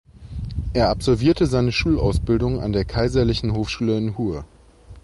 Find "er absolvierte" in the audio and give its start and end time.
0.73-1.45